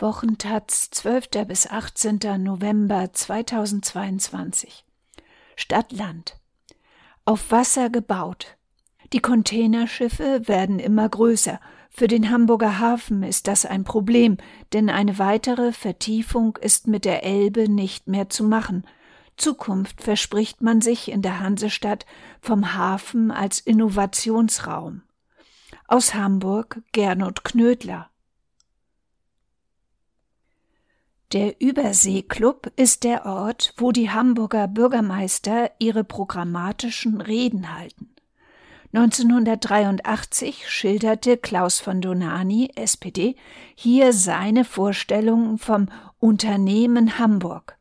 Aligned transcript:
Wochentaz 0.00 0.88
12. 0.92 1.46
bis 1.46 1.66
18. 1.66 2.20
November 2.38 3.12
2022 3.12 4.86
Stadtland 5.56 6.40
Auf 7.26 7.50
Wasser 7.50 7.90
gebaut. 7.90 8.56
Die 9.12 9.20
Containerschiffe 9.20 10.48
werden 10.48 10.78
immer 10.78 11.06
größer. 11.06 11.60
Für 11.90 12.08
den 12.08 12.30
Hamburger 12.30 12.78
Hafen 12.78 13.22
ist 13.22 13.46
das 13.46 13.66
ein 13.66 13.84
Problem, 13.84 14.38
denn 14.72 14.88
eine 14.88 15.18
weitere 15.18 15.70
Vertiefung 15.72 16.56
ist 16.56 16.86
mit 16.86 17.04
der 17.04 17.22
Elbe 17.22 17.68
nicht 17.68 18.08
mehr 18.08 18.30
zu 18.30 18.44
machen. 18.44 18.86
Zukunft 19.36 20.00
verspricht 20.00 20.62
man 20.62 20.80
sich 20.80 21.10
in 21.10 21.20
der 21.20 21.40
Hansestadt 21.40 22.06
vom 22.40 22.72
Hafen 22.74 23.30
als 23.30 23.60
Innovationsraum. 23.60 25.02
Aus 25.88 26.14
Hamburg 26.14 26.80
Gernot 26.92 27.44
Knödler 27.44 28.10
Der 31.32 31.60
Überseeklub 31.60 32.72
ist 32.74 33.04
der 33.04 33.24
Ort, 33.24 33.72
wo 33.76 33.92
die 33.92 34.10
Hamburger 34.10 34.66
Bürgermeister 34.66 35.70
ihre 35.78 36.02
programmatischen 36.02 37.20
Reden 37.20 37.72
halten. 37.72 38.10
1983 38.92 40.68
schilderte 40.68 41.36
Klaus 41.36 41.78
von 41.78 42.00
Donani, 42.00 42.72
SPD, 42.74 43.36
hier 43.76 44.12
seine 44.12 44.64
Vorstellungen 44.64 45.58
vom 45.58 45.86
Unternehmen 46.18 47.20
Hamburg. 47.20 47.78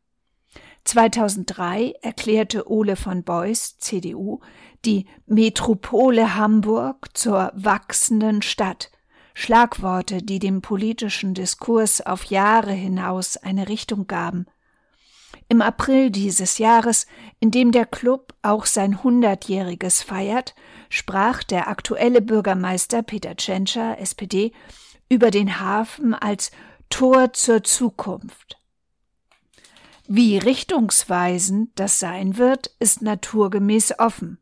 2003 0.84 1.96
erklärte 2.04 2.70
Ole 2.70 2.96
von 2.96 3.24
Beuys, 3.24 3.80
CDU, 3.80 4.42
die 4.86 5.08
Metropole 5.26 6.36
Hamburg 6.36 7.18
zur 7.18 7.52
wachsenden 7.56 8.44
Stadt 8.44 8.92
Schlagworte, 9.40 10.22
die 10.22 10.38
dem 10.38 10.62
politischen 10.62 11.34
Diskurs 11.34 12.02
auf 12.02 12.26
Jahre 12.26 12.74
hinaus 12.74 13.38
eine 13.38 13.70
Richtung 13.70 14.06
gaben. 14.06 14.48
Im 15.48 15.62
April 15.62 16.12
dieses 16.12 16.58
Jahres, 16.58 17.08
in 17.40 17.50
dem 17.50 17.72
der 17.72 17.86
Club 17.86 18.34
auch 18.42 18.66
sein 18.66 19.02
Hundertjähriges 19.02 20.04
feiert, 20.04 20.56
sprach 20.90 21.42
der 21.44 21.70
aktuelle 21.70 22.22
Bürgermeister 22.22 23.02
Peter 23.02 23.38
Tschentscher, 23.38 23.98
SPD, 24.00 24.52
über 25.08 25.32
den 25.32 25.62
Hafen 25.62 26.14
als 26.14 26.52
Tor 26.90 27.32
zur 27.32 27.64
Zukunft. 27.64 28.58
Wie 30.06 30.38
richtungsweisend 30.38 31.70
das 31.76 31.98
sein 31.98 32.36
wird, 32.36 32.72
ist 32.80 33.02
naturgemäß 33.02 34.00
offen. 34.00 34.38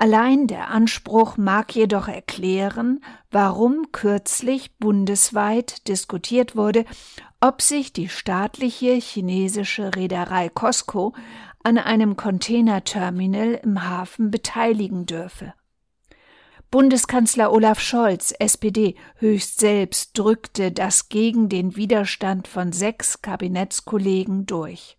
Allein 0.00 0.46
der 0.46 0.70
Anspruch 0.70 1.36
mag 1.36 1.74
jedoch 1.74 2.08
erklären, 2.08 3.04
warum 3.30 3.92
kürzlich 3.92 4.78
bundesweit 4.78 5.86
diskutiert 5.88 6.56
wurde, 6.56 6.86
ob 7.42 7.60
sich 7.60 7.92
die 7.92 8.08
staatliche 8.08 8.94
chinesische 8.94 9.94
Reederei 9.94 10.48
Costco 10.48 11.12
an 11.62 11.76
einem 11.76 12.16
Containerterminal 12.16 13.60
im 13.62 13.86
Hafen 13.90 14.30
beteiligen 14.30 15.04
dürfe. 15.04 15.52
Bundeskanzler 16.70 17.52
Olaf 17.52 17.78
Scholz, 17.78 18.32
SPD, 18.38 18.94
höchst 19.16 19.60
selbst 19.60 20.18
drückte 20.18 20.72
das 20.72 21.10
gegen 21.10 21.50
den 21.50 21.76
Widerstand 21.76 22.48
von 22.48 22.72
sechs 22.72 23.20
Kabinettskollegen 23.20 24.46
durch. 24.46 24.96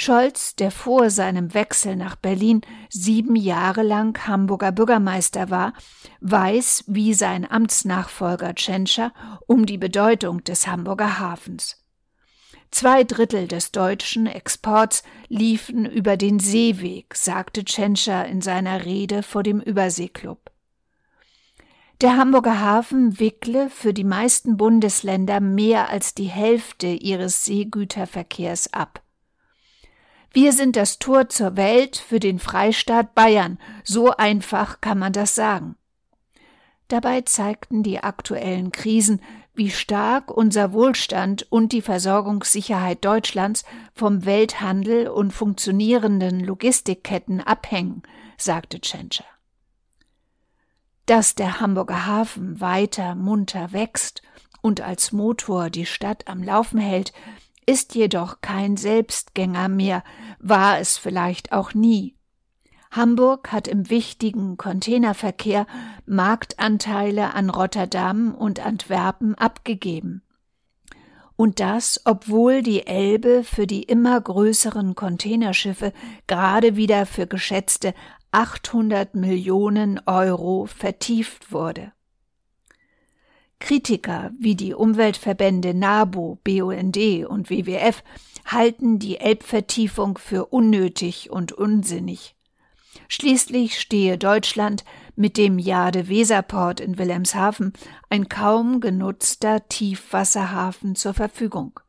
Scholz, 0.00 0.54
der 0.54 0.70
vor 0.70 1.10
seinem 1.10 1.54
Wechsel 1.54 1.96
nach 1.96 2.14
Berlin 2.14 2.60
sieben 2.88 3.34
Jahre 3.34 3.82
lang 3.82 4.16
Hamburger 4.28 4.70
Bürgermeister 4.70 5.50
war, 5.50 5.72
weiß 6.20 6.84
wie 6.86 7.14
sein 7.14 7.50
Amtsnachfolger 7.50 8.54
Tschentscher 8.54 9.12
um 9.48 9.66
die 9.66 9.76
Bedeutung 9.76 10.44
des 10.44 10.68
Hamburger 10.68 11.18
Hafens. 11.18 11.84
Zwei 12.70 13.02
Drittel 13.02 13.48
des 13.48 13.72
deutschen 13.72 14.28
Exports 14.28 15.02
liefen 15.26 15.84
über 15.84 16.16
den 16.16 16.38
Seeweg, 16.38 17.16
sagte 17.16 17.64
Tschentscher 17.64 18.24
in 18.24 18.40
seiner 18.40 18.84
Rede 18.84 19.24
vor 19.24 19.42
dem 19.42 19.60
Überseeklub. 19.60 20.52
Der 22.00 22.16
Hamburger 22.16 22.60
Hafen 22.60 23.18
wickle 23.18 23.68
für 23.68 23.92
die 23.92 24.04
meisten 24.04 24.56
Bundesländer 24.56 25.40
mehr 25.40 25.88
als 25.88 26.14
die 26.14 26.28
Hälfte 26.28 26.86
ihres 26.86 27.44
Seegüterverkehrs 27.44 28.72
ab. 28.72 29.02
Wir 30.40 30.52
sind 30.52 30.76
das 30.76 31.00
Tor 31.00 31.28
zur 31.28 31.56
Welt 31.56 31.96
für 31.96 32.20
den 32.20 32.38
Freistaat 32.38 33.12
Bayern. 33.16 33.58
So 33.82 34.12
einfach 34.12 34.80
kann 34.80 34.96
man 34.96 35.12
das 35.12 35.34
sagen. 35.34 35.74
Dabei 36.86 37.22
zeigten 37.22 37.82
die 37.82 37.98
aktuellen 37.98 38.70
Krisen, 38.70 39.20
wie 39.54 39.68
stark 39.68 40.30
unser 40.30 40.72
Wohlstand 40.72 41.50
und 41.50 41.72
die 41.72 41.82
Versorgungssicherheit 41.82 43.04
Deutschlands 43.04 43.64
vom 43.94 44.26
Welthandel 44.26 45.08
und 45.08 45.32
funktionierenden 45.32 46.38
Logistikketten 46.38 47.40
abhängen, 47.40 48.04
sagte 48.36 48.80
Tschentscher. 48.80 49.26
Dass 51.06 51.34
der 51.34 51.58
Hamburger 51.58 52.06
Hafen 52.06 52.60
weiter 52.60 53.16
munter 53.16 53.72
wächst 53.72 54.22
und 54.62 54.82
als 54.82 55.10
Motor 55.10 55.68
die 55.68 55.86
Stadt 55.86 56.28
am 56.28 56.44
Laufen 56.44 56.78
hält, 56.78 57.12
ist 57.68 57.94
jedoch 57.94 58.40
kein 58.40 58.78
Selbstgänger 58.78 59.68
mehr, 59.68 60.02
war 60.38 60.78
es 60.78 60.96
vielleicht 60.96 61.52
auch 61.52 61.74
nie. 61.74 62.16
Hamburg 62.90 63.52
hat 63.52 63.68
im 63.68 63.90
wichtigen 63.90 64.56
Containerverkehr 64.56 65.66
Marktanteile 66.06 67.34
an 67.34 67.50
Rotterdam 67.50 68.34
und 68.34 68.64
Antwerpen 68.64 69.34
abgegeben. 69.34 70.22
Und 71.36 71.60
das, 71.60 72.00
obwohl 72.06 72.62
die 72.62 72.86
Elbe 72.86 73.44
für 73.44 73.66
die 73.66 73.82
immer 73.82 74.18
größeren 74.18 74.94
Containerschiffe 74.94 75.92
gerade 76.26 76.74
wieder 76.74 77.04
für 77.04 77.26
geschätzte 77.26 77.92
800 78.32 79.14
Millionen 79.14 80.00
Euro 80.06 80.64
vertieft 80.64 81.52
wurde. 81.52 81.92
Kritiker 83.60 84.30
wie 84.38 84.54
die 84.54 84.74
Umweltverbände 84.74 85.74
NABU, 85.74 86.36
BUND 86.44 86.96
und 87.26 87.50
WWF 87.50 88.02
halten 88.46 88.98
die 88.98 89.18
Elbvertiefung 89.18 90.16
für 90.18 90.46
unnötig 90.46 91.30
und 91.30 91.52
unsinnig. 91.52 92.36
Schließlich 93.08 93.80
stehe 93.80 94.18
Deutschland 94.18 94.84
mit 95.16 95.36
dem 95.36 95.58
Jade-Weserport 95.58 96.80
in 96.80 96.98
Wilhelmshaven 96.98 97.72
ein 98.10 98.28
kaum 98.28 98.80
genutzter 98.80 99.66
Tiefwasserhafen 99.68 100.94
zur 100.94 101.14
Verfügung. 101.14 101.80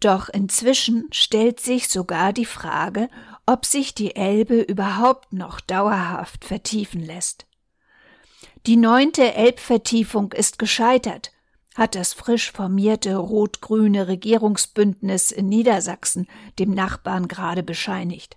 Doch 0.00 0.28
inzwischen 0.28 1.06
stellt 1.12 1.60
sich 1.60 1.88
sogar 1.88 2.32
die 2.32 2.44
Frage, 2.44 3.08
ob 3.46 3.64
sich 3.64 3.94
die 3.94 4.16
Elbe 4.16 4.60
überhaupt 4.60 5.32
noch 5.32 5.60
dauerhaft 5.60 6.44
vertiefen 6.44 7.00
lässt. 7.00 7.46
Die 8.66 8.76
neunte 8.76 9.34
Elbvertiefung 9.34 10.32
ist 10.32 10.58
gescheitert, 10.60 11.32
hat 11.74 11.96
das 11.96 12.12
frisch 12.12 12.52
formierte 12.52 13.16
rot-grüne 13.16 14.06
Regierungsbündnis 14.06 15.32
in 15.32 15.48
Niedersachsen 15.48 16.28
dem 16.60 16.72
Nachbarn 16.72 17.26
gerade 17.26 17.64
bescheinigt. 17.64 18.36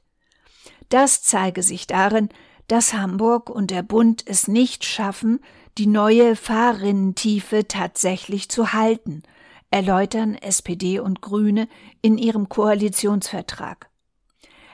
Das 0.89 1.21
zeige 1.21 1.61
sich 1.61 1.85
darin, 1.85 2.29
dass 2.67 2.93
Hamburg 2.93 3.51
und 3.51 3.69
der 3.69 3.83
Bund 3.83 4.23
es 4.25 4.47
nicht 4.47 4.83
schaffen, 4.83 5.41
die 5.77 5.87
neue 5.87 6.35
Fahrrinnentiefe 6.35 7.67
tatsächlich 7.67 8.49
zu 8.49 8.73
halten, 8.73 9.21
erläutern 9.69 10.33
SPD 10.33 10.99
und 10.99 11.21
Grüne 11.21 11.67
in 12.01 12.17
ihrem 12.17 12.49
Koalitionsvertrag. 12.49 13.89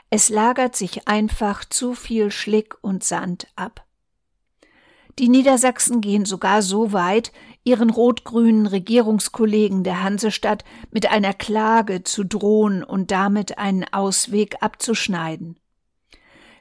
Es 0.09 0.29
lagert 0.29 0.75
sich 0.77 1.09
einfach 1.09 1.65
zu 1.65 1.93
viel 1.93 2.31
Schlick 2.31 2.75
und 2.81 3.03
Sand 3.03 3.47
ab. 3.55 3.85
Die 5.19 5.29
Niedersachsen 5.29 6.01
gehen 6.01 6.25
sogar 6.25 6.61
so 6.61 6.93
weit, 6.93 7.31
ihren 7.63 7.89
rot-grünen 7.89 8.65
Regierungskollegen 8.65 9.83
der 9.83 10.03
Hansestadt 10.03 10.63
mit 10.89 11.11
einer 11.11 11.33
Klage 11.33 12.03
zu 12.03 12.23
drohen 12.23 12.83
und 12.83 13.11
damit 13.11 13.57
einen 13.57 13.85
Ausweg 13.91 14.57
abzuschneiden. 14.61 15.57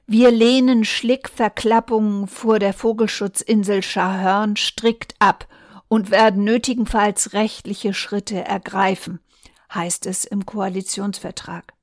Wir 0.06 0.32
lehnen 0.32 0.84
Schlickverklappungen 0.84 2.26
vor 2.26 2.58
der 2.58 2.74
Vogelschutzinsel 2.74 3.82
Scharhörn 3.82 4.56
strikt 4.56 5.14
ab 5.20 5.46
und 5.86 6.10
werden 6.10 6.42
nötigenfalls 6.42 7.32
rechtliche 7.32 7.94
Schritte 7.94 8.44
ergreifen, 8.44 9.20
heißt 9.72 10.06
es 10.06 10.24
im 10.24 10.46
Koalitionsvertrag. 10.46 11.74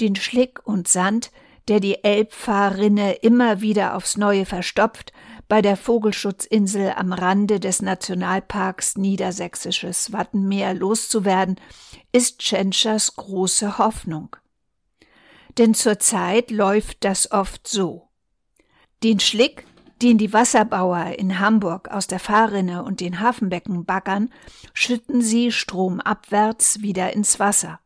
Den 0.00 0.16
Schlick 0.16 0.66
und 0.66 0.88
Sand 0.88 1.30
der 1.68 1.80
die 1.80 2.02
Elbfahrrinne 2.02 3.12
immer 3.14 3.60
wieder 3.60 3.94
aufs 3.94 4.16
Neue 4.16 4.46
verstopft, 4.46 5.12
bei 5.48 5.62
der 5.62 5.76
Vogelschutzinsel 5.76 6.92
am 6.96 7.12
Rande 7.12 7.60
des 7.60 7.80
Nationalparks 7.80 8.96
Niedersächsisches 8.96 10.12
Wattenmeer 10.12 10.74
loszuwerden, 10.74 11.56
ist 12.12 12.40
Tschentschers 12.40 13.16
große 13.16 13.78
Hoffnung. 13.78 14.36
Denn 15.56 15.74
zurzeit 15.74 16.50
läuft 16.50 17.04
das 17.04 17.30
oft 17.30 17.66
so. 17.66 18.08
Den 19.02 19.20
Schlick 19.20 19.64
den 20.02 20.18
die 20.18 20.32
Wasserbauer 20.32 21.18
in 21.18 21.40
Hamburg 21.40 21.88
aus 21.88 22.06
der 22.06 22.20
Fahrrinne 22.20 22.84
und 22.84 23.00
den 23.00 23.20
Hafenbecken 23.20 23.84
baggern, 23.84 24.30
schütten 24.72 25.22
sie 25.22 25.50
stromabwärts 25.50 26.82
wieder 26.82 27.12
ins 27.14 27.40
Wasser. 27.40 27.80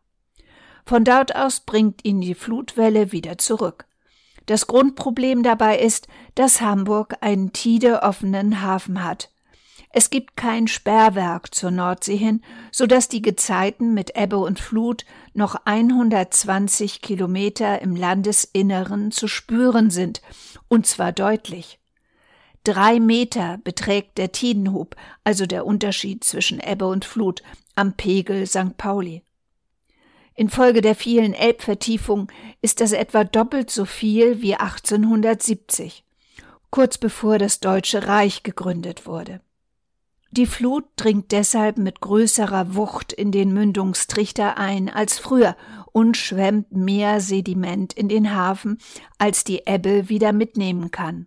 Von 0.84 1.04
dort 1.04 1.36
aus 1.36 1.60
bringt 1.60 2.04
ihn 2.04 2.20
die 2.20 2.34
Flutwelle 2.34 3.12
wieder 3.12 3.38
zurück. 3.38 3.86
Das 4.46 4.66
Grundproblem 4.66 5.42
dabei 5.42 5.78
ist, 5.78 6.08
dass 6.34 6.60
Hamburg 6.60 7.14
einen 7.20 7.52
tideoffenen 7.52 8.62
Hafen 8.62 9.04
hat. 9.04 9.30
Es 9.94 10.08
gibt 10.08 10.36
kein 10.36 10.68
Sperrwerk 10.68 11.54
zur 11.54 11.70
Nordsee 11.70 12.16
hin, 12.16 12.42
so 12.70 12.86
dass 12.86 13.08
die 13.08 13.20
Gezeiten 13.20 13.92
mit 13.92 14.16
Ebbe 14.16 14.38
und 14.38 14.58
Flut 14.58 15.04
noch 15.34 15.54
120 15.66 17.02
Kilometer 17.02 17.82
im 17.82 17.94
Landesinneren 17.94 19.10
zu 19.10 19.28
spüren 19.28 19.90
sind, 19.90 20.22
und 20.68 20.86
zwar 20.86 21.12
deutlich. 21.12 21.78
Drei 22.64 23.00
Meter 23.00 23.58
beträgt 23.62 24.16
der 24.18 24.32
Tidenhub, 24.32 24.96
also 25.24 25.46
der 25.46 25.66
Unterschied 25.66 26.24
zwischen 26.24 26.58
Ebbe 26.58 26.86
und 26.86 27.04
Flut, 27.04 27.42
am 27.74 27.92
Pegel 27.92 28.46
St. 28.46 28.78
Pauli. 28.78 29.22
Infolge 30.34 30.80
der 30.80 30.94
vielen 30.94 31.34
Elbvertiefungen 31.34 32.28
ist 32.60 32.80
das 32.80 32.92
etwa 32.92 33.24
doppelt 33.24 33.70
so 33.70 33.84
viel 33.84 34.40
wie 34.40 34.54
1870, 34.54 36.04
kurz 36.70 36.98
bevor 36.98 37.38
das 37.38 37.60
Deutsche 37.60 38.06
Reich 38.06 38.42
gegründet 38.42 39.06
wurde. 39.06 39.40
Die 40.30 40.46
Flut 40.46 40.84
dringt 40.96 41.30
deshalb 41.30 41.76
mit 41.76 42.00
größerer 42.00 42.74
Wucht 42.74 43.12
in 43.12 43.32
den 43.32 43.52
Mündungstrichter 43.52 44.56
ein 44.56 44.88
als 44.88 45.18
früher 45.18 45.56
und 45.92 46.16
schwemmt 46.16 46.72
mehr 46.72 47.20
Sediment 47.20 47.92
in 47.92 48.08
den 48.08 48.34
Hafen, 48.34 48.78
als 49.18 49.44
die 49.44 49.62
Ebbe 49.66 50.08
wieder 50.08 50.32
mitnehmen 50.32 50.90
kann. 50.90 51.26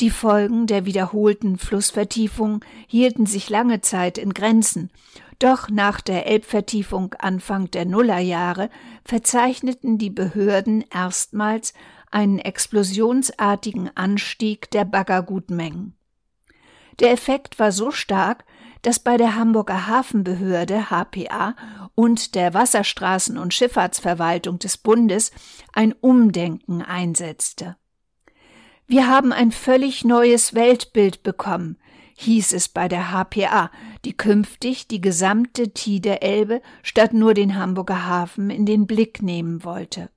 Die 0.00 0.08
Folgen 0.08 0.66
der 0.66 0.86
wiederholten 0.86 1.58
Flussvertiefung 1.58 2.64
hielten 2.86 3.26
sich 3.26 3.50
lange 3.50 3.82
Zeit 3.82 4.16
in 4.16 4.32
Grenzen, 4.32 4.90
doch 5.38 5.68
nach 5.68 6.00
der 6.00 6.26
Elbvertiefung 6.26 7.14
Anfang 7.18 7.70
der 7.70 7.84
Nullerjahre 7.84 8.70
verzeichneten 9.04 9.98
die 9.98 10.08
Behörden 10.08 10.84
erstmals 10.90 11.74
einen 12.10 12.38
explosionsartigen 12.38 13.94
Anstieg 13.94 14.70
der 14.70 14.86
Baggergutmengen. 14.86 15.94
Der 16.98 17.12
Effekt 17.12 17.58
war 17.58 17.70
so 17.70 17.90
stark, 17.90 18.44
dass 18.80 19.00
bei 19.00 19.18
der 19.18 19.36
Hamburger 19.36 19.86
Hafenbehörde 19.86 20.88
HPA 20.88 21.54
und 21.94 22.34
der 22.34 22.54
Wasserstraßen- 22.54 23.38
und 23.38 23.52
Schifffahrtsverwaltung 23.52 24.58
des 24.58 24.78
Bundes 24.78 25.30
ein 25.74 25.92
Umdenken 25.92 26.80
einsetzte. 26.80 27.76
Wir 28.90 29.06
haben 29.06 29.32
ein 29.32 29.52
völlig 29.52 30.04
neues 30.04 30.52
Weltbild 30.52 31.22
bekommen, 31.22 31.76
hieß 32.16 32.52
es 32.54 32.68
bei 32.68 32.88
der 32.88 33.12
HPA, 33.12 33.70
die 34.04 34.16
künftig 34.16 34.88
die 34.88 35.00
gesamte 35.00 35.70
Tide 35.70 36.22
Elbe 36.22 36.60
statt 36.82 37.12
nur 37.12 37.32
den 37.32 37.54
Hamburger 37.54 38.08
Hafen 38.08 38.50
in 38.50 38.66
den 38.66 38.88
Blick 38.88 39.22
nehmen 39.22 39.62
wollte. 39.62 40.10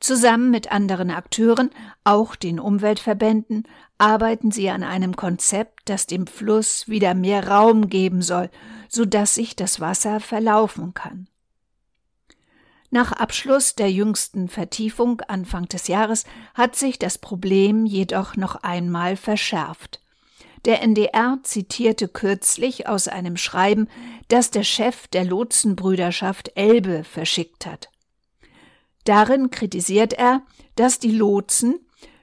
Zusammen 0.00 0.50
mit 0.50 0.70
anderen 0.70 1.10
Akteuren, 1.10 1.70
auch 2.04 2.36
den 2.36 2.60
Umweltverbänden, 2.60 3.66
arbeiten 3.96 4.50
sie 4.50 4.68
an 4.68 4.82
einem 4.82 5.16
Konzept, 5.16 5.88
das 5.88 6.06
dem 6.06 6.26
Fluss 6.26 6.88
wieder 6.88 7.14
mehr 7.14 7.48
Raum 7.48 7.88
geben 7.88 8.20
soll, 8.20 8.50
so 8.90 9.06
dass 9.06 9.34
sich 9.34 9.56
das 9.56 9.80
Wasser 9.80 10.20
verlaufen 10.20 10.92
kann. 10.92 11.26
Nach 12.90 13.12
Abschluss 13.12 13.74
der 13.74 13.90
jüngsten 13.90 14.48
Vertiefung 14.48 15.20
Anfang 15.22 15.66
des 15.66 15.88
Jahres 15.88 16.24
hat 16.54 16.74
sich 16.74 16.98
das 16.98 17.18
Problem 17.18 17.84
jedoch 17.84 18.36
noch 18.36 18.56
einmal 18.56 19.16
verschärft. 19.16 20.00
Der 20.64 20.82
NDR 20.82 21.38
zitierte 21.42 22.08
kürzlich 22.08 22.88
aus 22.88 23.06
einem 23.06 23.36
Schreiben, 23.36 23.88
das 24.28 24.50
der 24.50 24.64
Chef 24.64 25.06
der 25.08 25.24
Lotsenbrüderschaft 25.24 26.52
Elbe 26.56 27.04
verschickt 27.04 27.66
hat. 27.66 27.90
Darin 29.04 29.50
kritisiert 29.50 30.14
er, 30.14 30.42
dass 30.74 30.98
die 30.98 31.12
Lotsen 31.12 31.80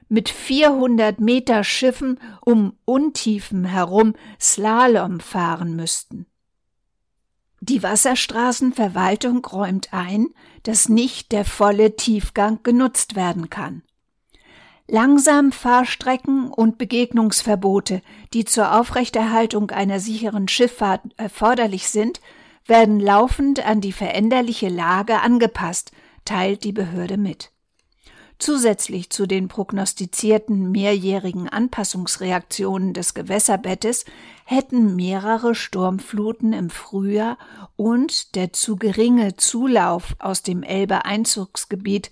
mit 0.08 0.28
400 0.28 1.20
Meter 1.20 1.64
Schiffen 1.64 2.20
um 2.44 2.76
Untiefen 2.84 3.64
herum 3.64 4.14
Slalom 4.40 5.20
fahren 5.20 5.74
müssten. 5.74 6.26
Die 7.60 7.82
Wasserstraßenverwaltung 7.82 9.44
räumt 9.44 9.92
ein, 9.92 10.28
dass 10.62 10.88
nicht 10.88 11.32
der 11.32 11.44
volle 11.44 11.96
Tiefgang 11.96 12.62
genutzt 12.62 13.16
werden 13.16 13.50
kann. 13.50 13.82
Langsam 14.88 15.50
Fahrstrecken 15.50 16.50
und 16.50 16.78
Begegnungsverbote, 16.78 18.02
die 18.32 18.44
zur 18.44 18.78
Aufrechterhaltung 18.78 19.70
einer 19.70 19.98
sicheren 19.98 20.46
Schifffahrt 20.46 21.00
erforderlich 21.16 21.88
sind, 21.88 22.20
werden 22.66 23.00
laufend 23.00 23.66
an 23.66 23.80
die 23.80 23.92
veränderliche 23.92 24.68
Lage 24.68 25.20
angepasst, 25.20 25.92
teilt 26.24 26.62
die 26.62 26.72
Behörde 26.72 27.16
mit. 27.16 27.52
Zusätzlich 28.38 29.08
zu 29.08 29.26
den 29.26 29.48
prognostizierten 29.48 30.70
mehrjährigen 30.70 31.48
Anpassungsreaktionen 31.48 32.92
des 32.92 33.14
Gewässerbettes 33.14 34.04
hätten 34.44 34.94
mehrere 34.94 35.54
Sturmfluten 35.54 36.52
im 36.52 36.68
Frühjahr 36.68 37.38
und 37.76 38.34
der 38.34 38.52
zu 38.52 38.76
geringe 38.76 39.36
Zulauf 39.36 40.14
aus 40.18 40.42
dem 40.42 40.62
Elbe-Einzugsgebiet 40.62 42.10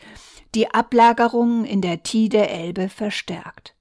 die 0.55 0.73
Ablagerungen 0.73 1.67
in 1.67 1.83
der 1.83 2.03
Tide 2.03 2.49
Elbe 2.49 2.89
verstärkt. 2.89 3.75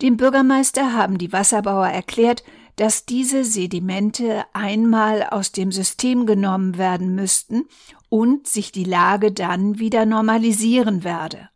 Dem 0.00 0.16
Bürgermeister 0.16 0.92
haben 0.92 1.18
die 1.18 1.32
Wasserbauer 1.32 1.88
erklärt, 1.88 2.44
dass 2.78 3.04
diese 3.04 3.44
Sedimente 3.44 4.44
einmal 4.52 5.24
aus 5.24 5.50
dem 5.50 5.72
System 5.72 6.26
genommen 6.26 6.78
werden 6.78 7.12
müssten 7.16 7.64
und 8.08 8.46
sich 8.46 8.70
die 8.70 8.84
Lage 8.84 9.32
dann 9.32 9.80
wieder 9.80 10.06
normalisieren 10.06 11.02
werde. 11.02 11.50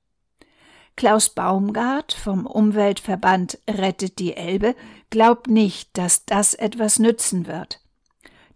Klaus 0.97 1.31
Baumgart 1.31 2.13
vom 2.13 2.45
Umweltverband 2.45 3.61
Rettet 3.71 4.19
die 4.19 4.37
Elbe 4.37 4.75
glaubt 5.11 5.47
nicht, 5.47 5.97
dass 5.97 6.25
das 6.27 6.55
etwas 6.55 6.99
nützen 6.99 7.47
wird. 7.47 7.81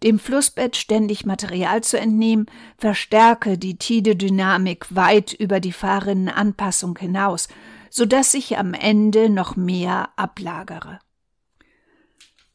Dem 0.03 0.19
Flussbett 0.19 0.75
ständig 0.75 1.25
Material 1.25 1.81
zu 1.83 1.97
entnehmen, 1.97 2.47
verstärke 2.77 3.57
die 3.57 3.77
Tidedynamik 3.77 4.93
weit 4.93 5.31
über 5.31 5.61
die 5.61 5.71
Fahrrinnenanpassung 5.71 6.97
hinaus, 6.97 7.47
so 7.89 8.05
dass 8.05 8.33
sich 8.33 8.57
am 8.57 8.73
Ende 8.73 9.29
noch 9.29 9.55
mehr 9.55 10.09
ablagere. 10.17 10.99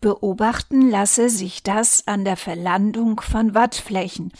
Beobachten 0.02 0.90
lasse 0.90 1.30
sich 1.30 1.62
das 1.62 2.08
an 2.08 2.24
der 2.24 2.36
Verlandung 2.36 3.20
von 3.20 3.54
Wattflächen, 3.54 4.32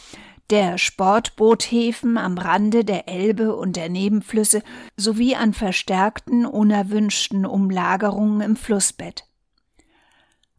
der 0.49 0.77
Sportboothäfen 0.77 2.17
am 2.17 2.37
Rande 2.37 2.83
der 2.83 3.07
Elbe 3.07 3.55
und 3.55 3.77
der 3.77 3.87
Nebenflüsse 3.87 4.61
sowie 4.97 5.35
an 5.35 5.53
verstärkten 5.53 6.45
unerwünschten 6.45 7.45
Umlagerungen 7.45 8.41
im 8.41 8.55
Flussbett. 8.57 9.23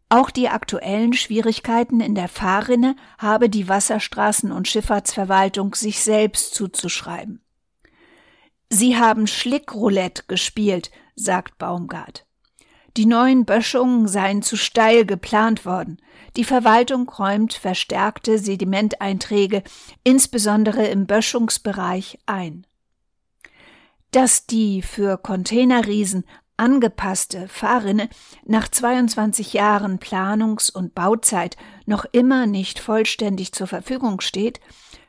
Auch 0.09 0.31
die 0.31 0.49
aktuellen 0.49 1.13
Schwierigkeiten 1.13 2.01
in 2.01 2.15
der 2.15 2.29
Fahrrinne 2.29 2.97
habe 3.19 3.51
die 3.51 3.67
Wasserstraßen- 3.67 4.53
und 4.53 4.69
Schifffahrtsverwaltung 4.69 5.75
sich 5.75 6.01
selbst 6.01 6.55
zuzuschreiben. 6.55 7.43
Sie 8.71 8.97
haben 8.97 9.27
Schlickroulette 9.27 10.25
gespielt, 10.29 10.91
sagt 11.15 11.59
Baumgart. 11.59 12.24
Die 12.97 13.07
neuen 13.07 13.45
Böschungen 13.45 14.07
seien 14.07 14.43
zu 14.43 14.57
steil 14.57 15.05
geplant 15.05 15.67
worden. 15.67 15.99
Die 16.37 16.45
Verwaltung 16.45 17.09
räumt 17.09 17.55
verstärkte 17.55 18.39
Sedimenteinträge, 18.39 19.65
insbesondere 20.05 20.87
im 20.87 21.07
Böschungsbereich, 21.07 22.19
ein. 22.27 22.67
Dass 24.13 24.47
die 24.47 24.81
für 24.83 25.19
Containerriesen 25.19 26.25
angepasste 26.57 27.49
Fahrrinne 27.49 28.09
nach 28.45 28.69
22 28.69 29.55
Jahren 29.55 29.99
Planungs- 29.99 30.71
und 30.71 30.95
Bauzeit 30.95 31.57
noch 31.87 32.05
immer 32.13 32.47
nicht 32.47 32.79
vollständig 32.79 33.53
zur 33.53 33.67
Verfügung 33.67 34.21
steht, 34.21 34.61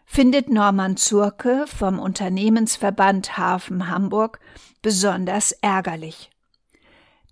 findet 0.08 0.50
Norman 0.50 0.98
Zurke 0.98 1.65
vom 1.68 2.00
Unternehmensverband 2.00 3.38
Hafen 3.38 3.89
Hamburg 3.89 4.39
besonders 4.82 5.51
ärgerlich. 5.51 6.32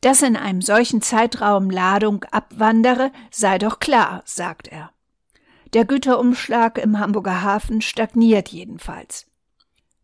Dass 0.03 0.21
in 0.21 0.35
einem 0.35 0.61
solchen 0.61 1.01
Zeitraum 1.01 1.69
Ladung 1.69 2.25
abwandere, 2.25 3.13
sei 3.31 3.57
doch 3.57 3.79
klar, 3.79 4.21
sagt 4.25 4.67
er. 4.67 4.91
Der 5.71 5.85
Güterumschlag 5.85 6.77
im 6.77 6.99
Hamburger 6.99 7.41
Hafen 7.41 7.79
stagniert 7.79 8.49
jedenfalls. 8.49 9.27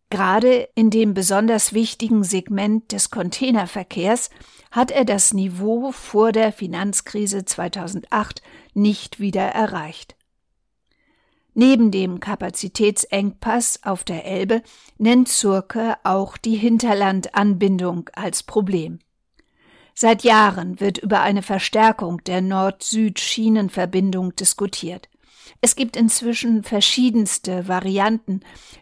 Gerade 0.10 0.70
in 0.74 0.90
dem 0.90 1.14
besonders 1.14 1.74
wichtigen 1.74 2.24
Segment 2.24 2.94
des 2.94 3.12
Containerverkehrs 3.12 4.30
hat 4.72 4.90
er 4.90 5.04
das 5.04 5.34
Niveau 5.34 5.92
vor 5.92 6.32
der 6.32 6.54
Finanzkrise 6.54 7.44
2008 7.44 8.42
nicht 8.74 9.20
wieder 9.20 9.50
erreicht. 9.50 10.16
Neben 11.54 11.92
dem 11.92 12.22
Kapazitätsengpass 12.22 13.82
auf 13.84 14.06
der 14.06 14.24
Elbe 14.24 14.64
nennt 14.98 15.28
Zurke 15.28 15.98
auch 16.06 16.38
die 16.38 16.56
Hinterlandanbindung 16.56 18.10
als 18.14 18.44
Problem. 18.44 19.00
Seit 20.02 20.24
Jahren 20.24 20.80
wird 20.80 20.98
über 20.98 21.20
eine 21.20 21.42
Verstärkung 21.42 22.24
der 22.24 22.40
Nord-Süd-Schienenverbindung 22.40 24.34
diskutiert. 24.34 25.10
Es 25.60 25.76
gibt 25.76 25.98
inzwischen 25.98 26.64
verschiedenste 26.64 27.68
Varianten, 27.68 28.40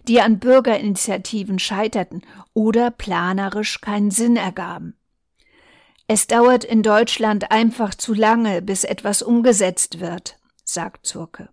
die 0.08 0.22
an 0.22 0.38
Bürgerinitiativen 0.38 1.58
scheiterten 1.58 2.22
oder 2.54 2.92
planerisch 2.92 3.82
keinen 3.82 4.12
Sinn 4.12 4.36
ergaben. 4.36 4.96
Es 6.06 6.28
dauert 6.28 6.64
in 6.64 6.84
Deutschland 6.84 7.50
einfach 7.50 7.96
zu 7.96 8.14
lange, 8.14 8.62
bis 8.62 8.84
etwas 8.84 9.24
umgesetzt 9.24 10.00
wird, 10.00 10.38
sagt 10.66 11.08
Zurke. 11.08 11.50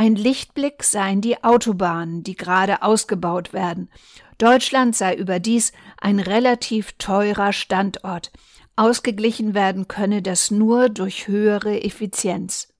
Ein 0.00 0.14
Lichtblick 0.14 0.82
seien 0.82 1.20
die 1.20 1.44
Autobahnen, 1.44 2.22
die 2.22 2.34
gerade 2.34 2.80
ausgebaut 2.80 3.52
werden. 3.52 3.90
Deutschland 4.38 4.96
sei 4.96 5.14
überdies 5.14 5.72
ein 6.00 6.20
relativ 6.20 6.92
teurer 6.92 7.52
Standort. 7.52 8.32
Ausgeglichen 8.76 9.52
werden 9.52 9.88
könne 9.88 10.22
das 10.22 10.50
nur 10.50 10.88
durch 10.88 11.28
höhere 11.28 11.84
Effizienz. 11.84 12.72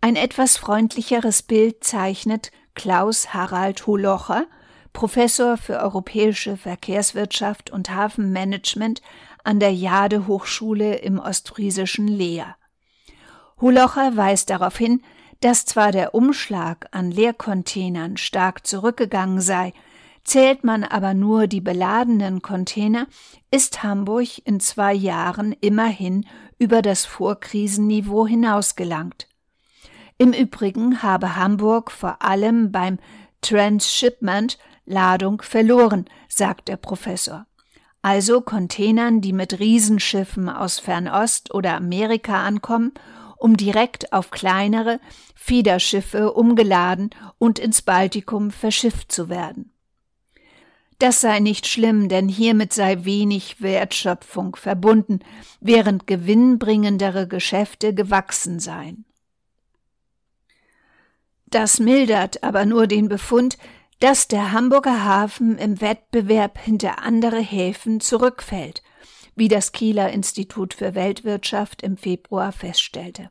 Ein 0.00 0.16
etwas 0.16 0.56
freundlicheres 0.56 1.42
Bild 1.42 1.84
zeichnet 1.84 2.50
Klaus 2.74 3.34
Harald 3.34 3.86
Holocher, 3.86 4.46
Professor 4.94 5.58
für 5.58 5.78
europäische 5.78 6.56
Verkehrswirtschaft 6.56 7.68
und 7.68 7.90
Hafenmanagement 7.90 9.02
an 9.44 9.60
der 9.60 9.74
Jade 9.74 10.26
Hochschule 10.26 10.94
im 10.94 11.18
ostfriesischen 11.18 12.08
Leer. 12.08 12.56
Holocher 13.60 14.16
weist 14.16 14.48
darauf 14.48 14.78
hin, 14.78 15.02
dass 15.40 15.64
zwar 15.64 15.92
der 15.92 16.14
Umschlag 16.14 16.88
an 16.90 17.10
Leercontainern 17.10 18.16
stark 18.16 18.66
zurückgegangen 18.66 19.40
sei, 19.40 19.72
zählt 20.24 20.64
man 20.64 20.84
aber 20.84 21.14
nur 21.14 21.46
die 21.46 21.60
beladenen 21.60 22.42
Container, 22.42 23.06
ist 23.50 23.82
Hamburg 23.82 24.38
in 24.44 24.60
zwei 24.60 24.92
Jahren 24.92 25.52
immerhin 25.60 26.26
über 26.58 26.82
das 26.82 27.06
Vorkrisenniveau 27.06 28.26
hinausgelangt. 28.26 29.28
Im 30.18 30.32
Übrigen 30.32 31.02
habe 31.02 31.36
Hamburg 31.36 31.92
vor 31.92 32.20
allem 32.22 32.72
beim 32.72 32.98
Transshipment 33.40 34.58
Ladung 34.84 35.42
verloren, 35.42 36.06
sagt 36.28 36.68
der 36.68 36.76
Professor. 36.76 37.46
Also 38.02 38.40
Containern, 38.40 39.20
die 39.20 39.32
mit 39.32 39.60
Riesenschiffen 39.60 40.48
aus 40.48 40.78
Fernost 40.78 41.54
oder 41.54 41.74
Amerika 41.74 42.42
ankommen 42.42 42.92
um 43.38 43.56
direkt 43.56 44.12
auf 44.12 44.30
kleinere 44.30 45.00
Fiederschiffe 45.34 46.32
umgeladen 46.32 47.10
und 47.38 47.58
ins 47.58 47.82
Baltikum 47.82 48.50
verschifft 48.50 49.12
zu 49.12 49.28
werden. 49.28 49.72
Das 50.98 51.20
sei 51.20 51.38
nicht 51.38 51.68
schlimm, 51.68 52.08
denn 52.08 52.28
hiermit 52.28 52.72
sei 52.72 53.04
wenig 53.04 53.62
Wertschöpfung 53.62 54.56
verbunden, 54.56 55.20
während 55.60 56.08
gewinnbringendere 56.08 57.28
Geschäfte 57.28 57.94
gewachsen 57.94 58.58
seien. 58.58 59.04
Das 61.46 61.78
mildert 61.78 62.42
aber 62.42 62.66
nur 62.66 62.86
den 62.88 63.08
Befund, 63.08 63.58
dass 64.00 64.28
der 64.28 64.52
Hamburger 64.52 65.04
Hafen 65.04 65.56
im 65.56 65.80
Wettbewerb 65.80 66.58
hinter 66.58 67.02
andere 67.02 67.40
Häfen 67.40 68.00
zurückfällt 68.00 68.82
wie 69.38 69.48
das 69.48 69.72
Kieler 69.72 70.10
Institut 70.10 70.74
für 70.74 70.94
Weltwirtschaft 70.94 71.82
im 71.82 71.96
Februar 71.96 72.52
feststellte. 72.52 73.30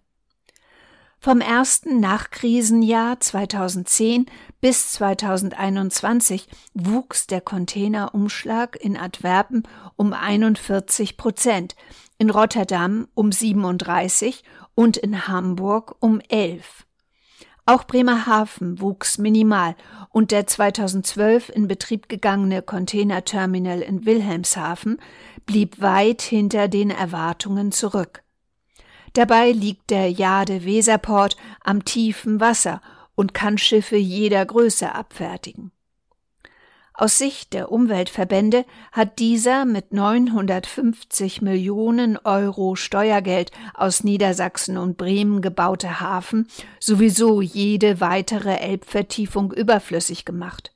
Vom 1.20 1.42
ersten 1.42 2.00
Nachkrisenjahr 2.00 3.20
2010 3.20 4.28
bis 4.62 4.92
2021 4.94 6.48
wuchs 6.74 7.28
der 7.28 7.42
Containerumschlag 7.42 8.78
in 8.80 8.96
Antwerpen 8.96 9.64
um 9.96 10.14
41 10.14 11.18
Prozent, 11.18 11.76
in 12.18 12.30
Rotterdam 12.30 13.08
um 13.14 13.32
37 13.32 14.44
und 14.76 14.96
in 14.98 15.28
Hamburg 15.28 15.96
um 16.00 16.22
11. 16.30 16.87
Auch 17.70 17.84
Bremerhaven 17.84 18.80
wuchs 18.80 19.18
minimal 19.18 19.76
und 20.10 20.32
der 20.32 20.48
2012 20.48 21.50
in 21.50 21.68
Betrieb 21.68 22.08
gegangene 22.08 22.62
Containerterminal 22.62 23.82
in 23.82 24.06
Wilhelmshaven 24.06 25.02
blieb 25.46 25.82
weit 25.82 26.22
hinter 26.22 26.70
den 26.70 26.92
Erwartungen 26.92 27.74
zurück. 27.74 28.24
Dabei 29.12 29.52
liegt 29.52 29.90
der 29.90 30.10
Jade 30.10 30.64
Weserport 30.64 31.36
am 31.62 31.84
tiefen 31.84 32.40
Wasser 32.40 32.82
und 33.16 33.34
kann 33.34 33.58
Schiffe 33.58 33.98
jeder 33.98 34.46
Größe 34.46 34.96
abfertigen. 34.96 35.74
Aus 37.00 37.20
Sicht 37.20 37.54
der 37.54 37.72
Umweltverbände 37.72 38.66
hat 38.92 39.20
dieser 39.20 39.66
mit 39.66 39.94
950 39.94 41.44
Millionen 41.44 42.18
Euro 42.18 42.76
Steuergeld 42.76 43.52
aus 43.76 44.04
Niedersachsen 44.04 44.80
und 44.80 44.98
Bremen 44.98 45.44
gebaute 45.44 46.00
Hafen 46.00 46.48
sowieso 46.80 47.40
jede 47.40 48.02
weitere 48.02 48.56
Elbvertiefung 48.56 49.54
überflüssig 49.54 50.26
gemacht. 50.26 50.74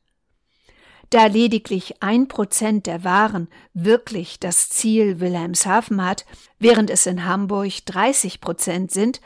Da 1.10 1.26
lediglich 1.26 2.04
ein 2.04 2.28
Prozent 2.28 2.86
der 2.86 3.04
Waren 3.04 3.48
wirklich 3.74 4.40
das 4.40 4.70
Ziel 4.70 5.20
Wilhelmshaven 5.20 6.06
hat, 6.06 6.28
während 6.60 6.92
es 6.92 7.08
in 7.08 7.26
Hamburg 7.26 7.84
30 7.88 8.42
Prozent 8.42 8.92
sind, 8.92 9.22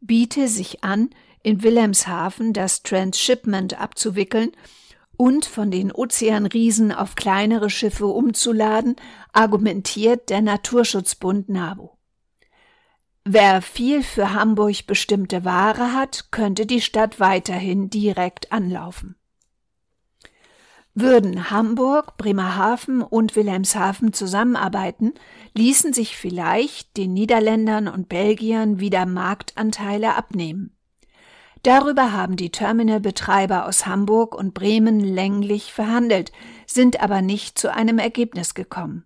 biete 0.00 0.48
sich 0.48 0.82
an, 0.82 1.10
in 1.44 1.62
Wilhelmshaven 1.62 2.52
das 2.52 2.82
Transshipment 2.82 3.80
abzuwickeln 3.80 4.50
und 5.20 5.44
von 5.44 5.70
den 5.70 5.92
Ozeanriesen 5.92 6.92
auf 6.92 7.14
kleinere 7.14 7.68
Schiffe 7.68 8.06
umzuladen, 8.06 8.96
argumentiert 9.34 10.30
der 10.30 10.40
Naturschutzbund 10.40 11.50
NABU. 11.50 11.90
Wer 13.26 13.60
viel 13.60 14.02
für 14.02 14.32
Hamburg 14.32 14.86
bestimmte 14.86 15.44
Ware 15.44 15.92
hat, 15.92 16.28
könnte 16.30 16.64
die 16.64 16.80
Stadt 16.80 17.20
weiterhin 17.20 17.90
direkt 17.90 18.50
anlaufen. 18.50 19.14
Würden 20.94 21.50
Hamburg, 21.50 22.16
Bremerhaven 22.16 23.02
und 23.02 23.36
Wilhelmshaven 23.36 24.14
zusammenarbeiten, 24.14 25.12
ließen 25.52 25.92
sich 25.92 26.16
vielleicht 26.16 26.96
den 26.96 27.12
Niederländern 27.12 27.88
und 27.88 28.08
Belgiern 28.08 28.80
wieder 28.80 29.04
Marktanteile 29.04 30.14
abnehmen. 30.14 30.79
Darüber 31.62 32.12
haben 32.12 32.36
die 32.36 32.50
Terminalbetreiber 32.50 33.66
aus 33.66 33.86
Hamburg 33.86 34.34
und 34.34 34.54
Bremen 34.54 35.00
länglich 35.00 35.72
verhandelt, 35.72 36.32
sind 36.66 37.00
aber 37.00 37.20
nicht 37.20 37.58
zu 37.58 37.72
einem 37.72 37.98
Ergebnis 37.98 38.54
gekommen. 38.54 39.04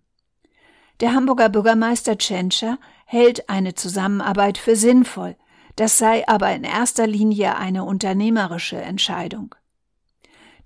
Der 1.00 1.12
Hamburger 1.12 1.48
Bürgermeister 1.48 2.16
Tschentscher 2.16 2.78
hält 3.06 3.48
eine 3.50 3.74
Zusammenarbeit 3.74 4.58
für 4.58 4.76
sinnvoll, 4.76 5.36
das 5.74 5.98
sei 5.98 6.26
aber 6.28 6.54
in 6.54 6.62
erster 6.62 7.08
Linie 7.08 7.56
eine 7.56 7.84
unternehmerische 7.84 8.76
Entscheidung. 8.76 9.56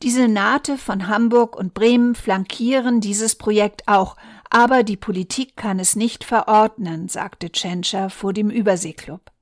Die 0.02 0.10
Senate 0.10 0.76
von 0.76 1.08
Hamburg 1.08 1.56
und 1.56 1.72
Bremen 1.72 2.14
flankieren 2.14 3.00
dieses 3.00 3.36
Projekt 3.36 3.88
auch, 3.88 4.16
aber 4.50 4.82
die 4.82 4.98
Politik 4.98 5.56
kann 5.56 5.80
es 5.80 5.96
nicht 5.96 6.22
verordnen, 6.22 7.08
sagte 7.08 7.50
Tschentscher 7.50 8.10
vor 8.10 8.34
dem 8.34 8.50
Überseeklub. 8.50 9.32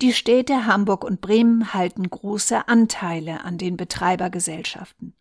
Die 0.00 0.12
Städte 0.12 0.66
Hamburg 0.66 1.04
und 1.04 1.20
Bremen 1.20 1.74
halten 1.74 2.08
große 2.08 2.66
Anteile 2.68 3.44
an 3.44 3.58
den 3.58 3.76
Betreibergesellschaften. 3.76 5.14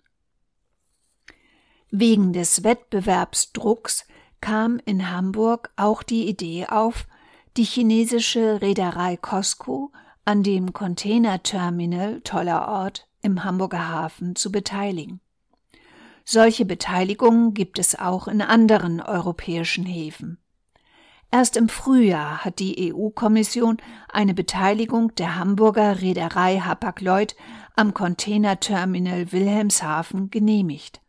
Wegen 1.91 2.33
des 2.33 2.63
Wettbewerbsdrucks 2.63 4.07
kam 4.39 4.79
in 4.85 5.11
Hamburg 5.11 5.71
auch 5.75 6.03
die 6.03 6.27
Idee 6.27 6.67
auf, 6.67 7.05
die 7.57 7.63
chinesische 7.63 8.61
Reederei 8.61 9.17
Costco 9.17 9.91
an 10.25 10.41
dem 10.41 10.73
Containerterminal 10.73 12.21
Toller 12.21 12.67
Ort 12.67 13.07
im 13.21 13.43
Hamburger 13.43 13.89
Hafen 13.89 14.35
zu 14.35 14.51
beteiligen. 14.51 15.19
Solche 16.23 16.65
Beteiligungen 16.65 17.53
gibt 17.53 17.77
es 17.77 17.99
auch 17.99 18.27
in 18.27 18.41
anderen 18.41 19.01
europäischen 19.01 19.85
Häfen. 19.85 20.37
Erst 21.33 21.55
im 21.55 21.69
Frühjahr 21.69 22.43
hat 22.43 22.59
die 22.59 22.93
EU-Kommission 22.93 23.77
eine 24.09 24.33
Beteiligung 24.33 25.15
der 25.15 25.37
Hamburger 25.37 26.01
Reederei 26.01 26.59
Hapag-Lloyd 26.59 27.37
am 27.77 27.93
Containerterminal 27.93 29.31
Wilhelmshaven 29.31 30.29
genehmigt. 30.29 30.99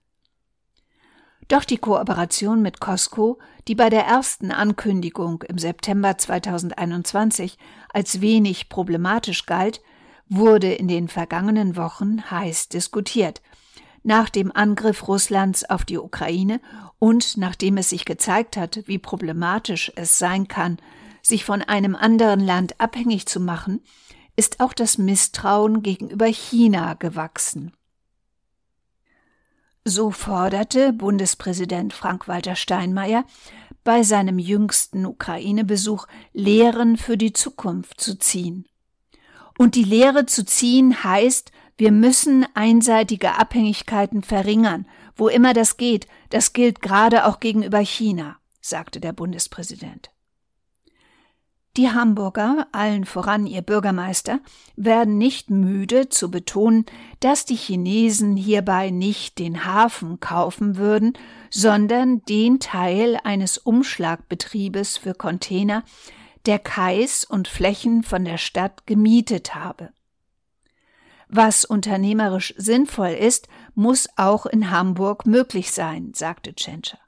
Doch 1.48 1.64
die 1.64 1.76
Kooperation 1.76 2.62
mit 2.62 2.78
Costco, 2.78 3.40
die 3.66 3.74
bei 3.74 3.90
der 3.90 4.06
ersten 4.06 4.52
Ankündigung 4.52 5.42
im 5.42 5.58
September 5.58 6.16
2021 6.16 7.58
als 7.92 8.20
wenig 8.20 8.68
problematisch 8.68 9.44
galt, 9.44 9.82
wurde 10.28 10.72
in 10.72 10.86
den 10.86 11.08
vergangenen 11.08 11.76
Wochen 11.76 12.30
heiß 12.30 12.68
diskutiert– 12.68 13.42
nach 14.02 14.28
dem 14.28 14.50
Angriff 14.54 15.06
Russlands 15.08 15.68
auf 15.68 15.84
die 15.84 15.98
Ukraine 15.98 16.60
und 16.98 17.36
nachdem 17.36 17.76
es 17.76 17.90
sich 17.90 18.04
gezeigt 18.04 18.56
hat, 18.56 18.82
wie 18.86 18.98
problematisch 18.98 19.92
es 19.96 20.18
sein 20.18 20.48
kann, 20.48 20.78
sich 21.22 21.44
von 21.44 21.62
einem 21.62 21.94
anderen 21.94 22.40
Land 22.40 22.80
abhängig 22.80 23.26
zu 23.26 23.40
machen, 23.40 23.80
ist 24.36 24.60
auch 24.60 24.72
das 24.72 24.98
Misstrauen 24.98 25.82
gegenüber 25.82 26.26
China 26.26 26.94
gewachsen. 26.94 27.72
So 29.84 30.10
forderte 30.10 30.92
Bundespräsident 30.92 31.92
Frank-Walter 31.92 32.54
Steinmeier 32.54 33.24
bei 33.84 34.04
seinem 34.04 34.38
jüngsten 34.38 35.06
Ukraine-Besuch 35.06 36.06
Lehren 36.32 36.96
für 36.96 37.16
die 37.16 37.32
Zukunft 37.32 38.00
zu 38.00 38.16
ziehen. 38.16 38.66
Und 39.58 39.74
die 39.74 39.84
Lehre 39.84 40.26
zu 40.26 40.44
ziehen 40.44 41.02
heißt, 41.02 41.50
wir 41.82 41.90
müssen 41.90 42.46
einseitige 42.54 43.40
Abhängigkeiten 43.40 44.22
verringern, 44.22 44.86
wo 45.16 45.26
immer 45.26 45.52
das 45.52 45.78
geht, 45.78 46.06
das 46.30 46.52
gilt 46.52 46.80
gerade 46.80 47.26
auch 47.26 47.40
gegenüber 47.40 47.80
China, 47.80 48.36
sagte 48.60 49.00
der 49.00 49.12
Bundespräsident. 49.12 50.12
Die 51.76 51.90
Hamburger, 51.90 52.68
allen 52.70 53.04
voran 53.04 53.48
ihr 53.48 53.62
Bürgermeister, 53.62 54.38
werden 54.76 55.18
nicht 55.18 55.50
müde 55.50 56.08
zu 56.08 56.30
betonen, 56.30 56.86
dass 57.18 57.46
die 57.46 57.56
Chinesen 57.56 58.36
hierbei 58.36 58.90
nicht 58.90 59.40
den 59.40 59.64
Hafen 59.64 60.20
kaufen 60.20 60.76
würden, 60.76 61.14
sondern 61.50 62.22
den 62.26 62.60
Teil 62.60 63.18
eines 63.24 63.58
Umschlagbetriebes 63.58 64.98
für 64.98 65.14
Container, 65.14 65.82
der 66.46 66.60
Kais 66.60 67.24
und 67.24 67.48
Flächen 67.48 68.04
von 68.04 68.24
der 68.24 68.38
Stadt 68.38 68.86
gemietet 68.86 69.56
habe. 69.56 69.90
Was 71.34 71.64
unternehmerisch 71.64 72.52
sinnvoll 72.58 73.12
ist, 73.12 73.48
muss 73.74 74.06
auch 74.16 74.44
in 74.44 74.70
Hamburg 74.70 75.24
möglich 75.24 75.72
sein, 75.72 76.12
sagte 76.12 76.54
Tschentscher. 76.54 76.98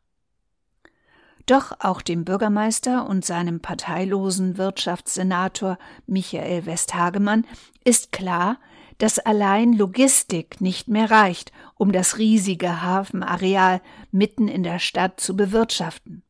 Doch 1.45 1.73
auch 1.81 2.01
dem 2.01 2.25
Bürgermeister 2.25 3.07
und 3.07 3.27
seinem 3.27 3.61
parteilosen 3.61 4.57
Wirtschaftssenator 4.57 5.77
Michael 6.07 6.65
Westhagemann 6.65 7.47
ist 7.85 8.13
klar, 8.13 8.57
dass 8.97 9.19
allein 9.19 9.75
Logistik 9.75 10.59
nicht 10.59 10.89
mehr 10.89 11.11
reicht, 11.11 11.53
um 11.75 11.93
das 11.93 12.17
riesige 12.17 12.81
Hafenareal 12.81 13.83
mitten 14.11 14.49
in 14.49 14.63
der 14.63 14.79
Stadt 14.79 15.21
zu 15.21 15.37
bewirtschaften. 15.37 16.23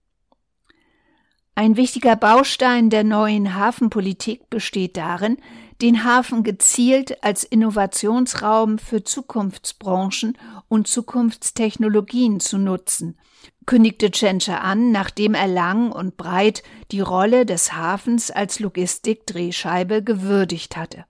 Ein 1.55 1.77
wichtiger 1.77 2.17
Baustein 2.17 2.91
der 2.91 3.05
neuen 3.05 3.55
Hafenpolitik 3.55 4.51
besteht 4.51 4.97
darin, 4.97 5.37
den 5.81 6.05
Hafen 6.05 6.43
gezielt 6.43 7.23
als 7.23 7.45
Innovationsraum 7.45 8.79
für 8.79 9.03
Zukunftsbranchen 9.05 10.39
und 10.69 10.87
Zukunftstechnologien 10.87 12.41
zu 12.41 12.59
nutzen, 12.59 13.19
kündigte 13.67 14.11
Tschentscher 14.11 14.63
an, 14.63 14.93
nachdem 14.93 15.35
er 15.35 15.49
lang 15.49 15.91
und 15.93 16.17
breit 16.17 16.63
die 16.91 17.01
Rolle 17.01 17.47
des 17.47 17.73
Hafens 17.73 18.31
als 18.31 18.61
Logistikdrehscheibe 18.61 20.03
gewürdigt 20.03 20.77
hatte. 20.77 21.05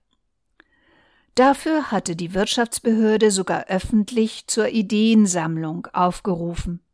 Dafür 1.35 1.91
hatte 1.91 2.15
die 2.15 2.33
Wirtschaftsbehörde 2.33 3.29
sogar 3.29 3.65
öffentlich 3.67 4.47
zur 4.47 4.69
Ideensammlung 4.69 5.87
aufgerufen. 5.91 6.84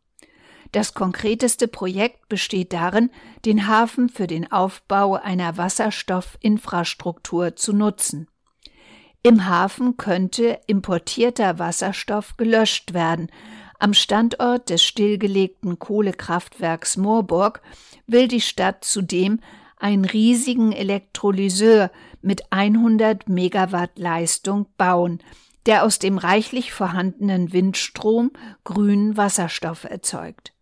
Das 0.72 0.94
konkreteste 0.94 1.68
Projekt 1.68 2.30
besteht 2.30 2.72
darin, 2.72 3.10
den 3.46 3.68
Hafen 3.68 4.08
für 4.08 4.28
den 4.28 4.51
Aufbau 4.51 5.16
einer 5.16 5.58
Wasserstoffinfrastruktur 5.58 7.56
zu 7.58 7.74
nutzen. 7.74 8.28
Im 9.24 9.48
Hafen 9.48 9.98
könnte 9.98 10.60
importierter 10.68 11.60
Wasserstoff 11.60 12.38
gelöscht 12.38 12.94
werden. 12.94 13.30
Am 13.80 13.94
Standort 13.94 14.70
des 14.70 14.84
stillgelegten 14.84 15.78
Kohlekraftwerks 15.78 16.98
Moorburg 16.98 17.62
will 18.08 18.28
die 18.28 18.42
Stadt 18.42 18.84
zudem 18.84 19.40
einen 19.78 20.06
riesigen 20.06 20.72
Elektrolyseur 20.72 21.92
mit 22.22 22.51
100 22.51 23.28
Megawatt 23.28 23.98
Leistung 23.98 24.68
bauen, 24.78 25.22
der 25.66 25.84
aus 25.84 26.00
dem 26.00 26.18
reichlich 26.18 26.72
vorhandenen 26.72 27.51
Windstrom 27.51 28.32
grünen 28.63 29.18
Wasserstoff 29.18 29.84
erzeugt. 29.84 30.54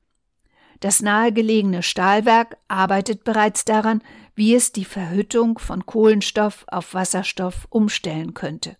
Das 0.79 1.01
nahegelegene 1.01 1.83
Stahlwerk 1.83 2.57
arbeitet 2.67 3.23
bereits 3.23 3.65
daran, 3.65 4.01
wie 4.35 4.55
es 4.55 4.71
die 4.71 4.85
Verhüttung 4.85 5.59
von 5.59 5.85
Kohlenstoff 5.85 6.65
auf 6.67 6.93
Wasserstoff 6.93 7.67
umstellen 7.69 8.33
könnte. 8.33 8.77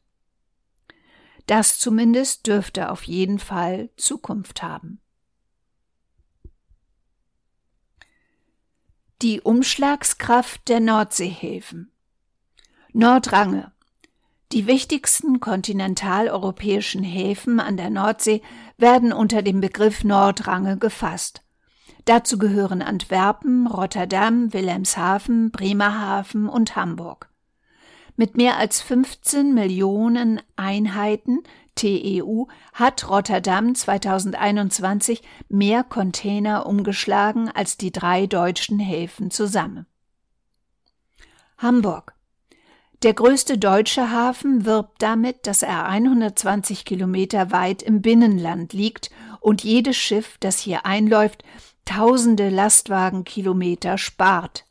Das 1.47 1.79
zumindest 1.79 2.47
dürfte 2.47 2.91
auf 2.91 3.03
jeden 3.03 3.39
Fall 3.39 3.89
Zukunft 3.97 4.63
haben. 4.63 5.01
Die 9.21 9.41
Umschlagskraft 9.41 10.69
der 10.69 10.79
Nordseehäfen. 10.79 11.91
Nordrange. 12.93 13.73
Die 14.53 14.65
wichtigsten 14.65 15.41
kontinentaleuropäischen 15.41 17.03
Häfen 17.03 17.59
an 17.59 17.75
der 17.75 17.89
Nordsee 17.89 18.41
werden 18.77 19.11
unter 19.11 19.41
dem 19.41 19.59
Begriff 19.59 20.05
Nordrange 20.05 20.77
gefasst. 20.77 21.43
Dazu 22.05 22.37
gehören 22.37 22.81
Antwerpen, 22.81 23.67
Rotterdam, 23.67 24.53
Wilhelmshaven, 24.53 25.51
Bremerhaven 25.51 26.49
und 26.49 26.75
Hamburg. 26.75 27.29
Mit 28.15 28.35
mehr 28.35 28.57
als 28.57 28.81
15 28.81 29.53
Millionen 29.53 30.41
Einheiten 30.57 31.41
TEU 31.75 32.47
hat 32.73 33.09
Rotterdam 33.09 33.73
2021 33.73 35.21
mehr 35.47 35.85
Container 35.85 36.65
umgeschlagen 36.65 37.49
als 37.49 37.77
die 37.77 37.93
drei 37.93 38.27
deutschen 38.27 38.79
Häfen 38.79 39.31
zusammen. 39.31 39.85
Hamburg. 41.57 42.13
Der 43.03 43.13
größte 43.13 43.57
deutsche 43.57 44.11
Hafen 44.11 44.65
wirbt 44.65 45.01
damit, 45.01 45.47
dass 45.47 45.63
er 45.63 45.85
120 45.85 46.83
Kilometer 46.83 47.51
weit 47.51 47.81
im 47.81 48.01
Binnenland 48.01 48.73
liegt 48.73 49.09
und 49.39 49.63
jedes 49.63 49.95
Schiff, 49.95 50.37
das 50.41 50.59
hier 50.59 50.85
einläuft, 50.85 51.45
tausende 51.89 52.49
Lastwagenkilometer 52.49 53.97
spart. 53.97 54.63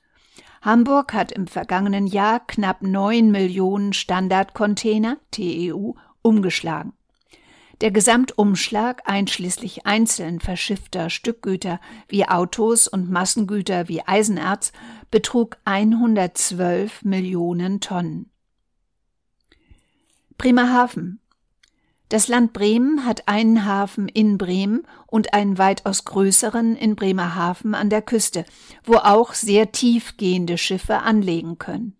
Hamburg 0.62 1.12
hat 1.12 1.32
im 1.32 1.48
vergangenen 1.48 2.06
Jahr 2.06 2.46
knapp 2.46 2.80
neun 2.82 3.32
Millionen 3.32 3.92
Standardcontainer 3.92 5.16
TEU 5.32 5.94
umgeschlagen. 6.22 6.92
Der 7.80 7.90
Gesamtumschlag 7.90 9.02
einschließlich 9.04 9.84
einzeln 9.84 10.38
verschiffter 10.38 11.10
Stückgüter 11.10 11.80
wie 12.06 12.24
Autos 12.24 12.86
und 12.86 13.10
Massengüter 13.10 13.88
wie 13.88 14.06
Eisenerz 14.06 14.70
betrug 15.10 15.56
112 15.64 17.02
Millionen 17.02 17.80
Tonnen. 17.80 18.30
Bremerhaven 20.36 21.20
das 22.08 22.28
Land 22.28 22.52
Bremen 22.52 23.04
hat 23.04 23.28
einen 23.28 23.64
Hafen 23.66 24.08
in 24.08 24.38
Bremen 24.38 24.86
und 25.06 25.34
einen 25.34 25.58
weitaus 25.58 26.04
größeren 26.04 26.74
in 26.74 26.96
Bremerhaven 26.96 27.74
an 27.74 27.90
der 27.90 28.02
Küste, 28.02 28.44
wo 28.84 28.96
auch 28.96 29.34
sehr 29.34 29.72
tiefgehende 29.72 30.56
Schiffe 30.56 31.00
anlegen 31.00 31.58
können. 31.58 31.96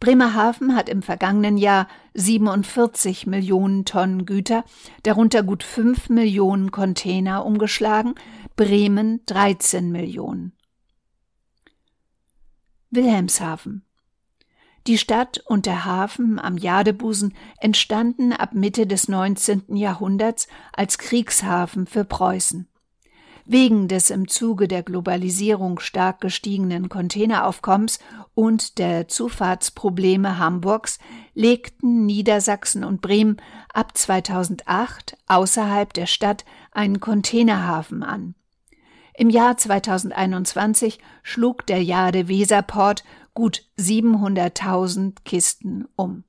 Bremerhaven 0.00 0.74
hat 0.74 0.88
im 0.88 1.00
vergangenen 1.00 1.56
Jahr 1.56 1.86
47 2.14 3.26
Millionen 3.26 3.84
Tonnen 3.84 4.26
Güter, 4.26 4.64
darunter 5.04 5.42
gut 5.42 5.62
5 5.62 6.08
Millionen 6.08 6.72
Container 6.72 7.46
umgeschlagen, 7.46 8.16
Bremen 8.56 9.24
13 9.26 9.92
Millionen. 9.92 10.52
Wilhelmshaven 12.90 13.84
die 14.86 14.98
Stadt 14.98 15.42
und 15.46 15.66
der 15.66 15.84
Hafen 15.84 16.38
am 16.38 16.56
Jadebusen 16.56 17.34
entstanden 17.58 18.32
ab 18.32 18.54
Mitte 18.54 18.86
des 18.86 19.08
19. 19.08 19.76
Jahrhunderts 19.76 20.48
als 20.72 20.98
Kriegshafen 20.98 21.86
für 21.86 22.04
Preußen. 22.04 22.68
Wegen 23.44 23.88
des 23.88 24.10
im 24.10 24.28
Zuge 24.28 24.68
der 24.68 24.82
Globalisierung 24.82 25.80
stark 25.80 26.20
gestiegenen 26.20 26.88
Containeraufkommens 26.88 27.98
und 28.34 28.78
der 28.78 29.08
Zufahrtsprobleme 29.08 30.38
Hamburgs 30.38 30.98
legten 31.34 32.06
Niedersachsen 32.06 32.84
und 32.84 33.00
Bremen 33.00 33.38
ab 33.72 33.96
2008 33.96 35.16
außerhalb 35.26 35.92
der 35.92 36.06
Stadt 36.06 36.44
einen 36.70 37.00
Containerhafen 37.00 38.04
an. 38.04 38.34
Im 39.14 39.28
Jahr 39.28 39.56
2021 39.56 40.98
schlug 41.22 41.66
der 41.66 41.82
Jade 41.82 42.28
Weserport 42.28 43.04
gut 43.34 43.64
700.000 43.78 45.14
Kisten 45.24 45.86
um. 45.96 46.24